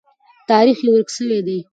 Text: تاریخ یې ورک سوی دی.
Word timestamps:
تاریخ 0.49 0.77
یې 0.83 0.89
ورک 0.93 1.09
سوی 1.17 1.39
دی. 1.47 1.59